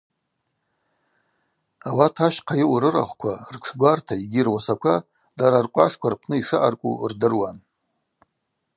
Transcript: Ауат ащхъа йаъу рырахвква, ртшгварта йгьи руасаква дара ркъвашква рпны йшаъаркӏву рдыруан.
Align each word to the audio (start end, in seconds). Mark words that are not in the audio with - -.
Ауат 1.89 2.15
ащхъа 2.27 2.55
йаъу 2.59 2.75
рырахвква, 2.81 3.33
ртшгварта 3.53 4.13
йгьи 4.23 4.45
руасаква 4.45 4.95
дара 5.39 5.59
ркъвашква 5.65 6.07
рпны 6.13 6.35
йшаъаркӏву 6.39 7.07
рдыруан. 7.11 7.57